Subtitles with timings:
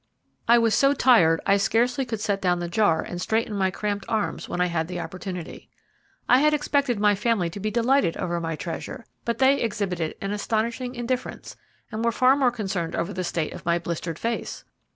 [0.47, 4.03] I was so tired I scarcely could set down the jar and straighten my cramped
[4.09, 5.69] arms when I had the opportunity.
[6.27, 10.31] I had expected my family to be delighted over my treasure, but they exhibited an
[10.31, 11.55] astonishing indifference,
[11.91, 14.63] and were far more concerned over the state of my blistered face.